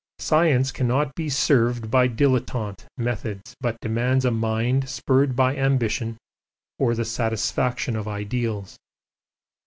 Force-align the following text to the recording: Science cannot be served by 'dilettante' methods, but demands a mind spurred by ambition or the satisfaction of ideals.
Science 0.17 0.71
cannot 0.71 1.13
be 1.13 1.29
served 1.29 1.91
by 1.91 2.07
'dilettante' 2.09 2.85
methods, 2.97 3.55
but 3.61 3.79
demands 3.81 4.25
a 4.25 4.31
mind 4.31 4.89
spurred 4.89 5.35
by 5.35 5.55
ambition 5.55 6.17
or 6.79 6.95
the 6.95 7.05
satisfaction 7.05 7.95
of 7.95 8.07
ideals. 8.07 8.79